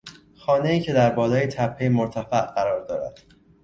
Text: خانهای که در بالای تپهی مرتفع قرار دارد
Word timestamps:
خانهای 0.35 0.79
که 0.81 0.93
در 0.93 1.09
بالای 1.09 1.47
تپهی 1.47 1.89
مرتفع 1.89 2.41
قرار 2.45 2.85
دارد 2.85 3.19